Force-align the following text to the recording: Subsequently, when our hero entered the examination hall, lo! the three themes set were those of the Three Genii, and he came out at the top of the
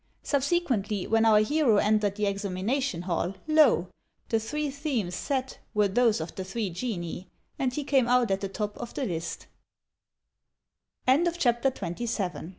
Subsequently, 0.23 1.05
when 1.05 1.25
our 1.25 1.41
hero 1.41 1.77
entered 1.77 2.15
the 2.15 2.25
examination 2.25 3.03
hall, 3.03 3.35
lo! 3.47 3.87
the 4.29 4.39
three 4.39 4.71
themes 4.71 5.13
set 5.13 5.59
were 5.75 5.87
those 5.87 6.19
of 6.19 6.33
the 6.33 6.43
Three 6.43 6.71
Genii, 6.71 7.27
and 7.59 7.71
he 7.71 7.83
came 7.83 8.07
out 8.07 8.31
at 8.31 8.41
the 8.41 8.49
top 8.49 8.75
of 8.79 8.95
the 8.95 9.29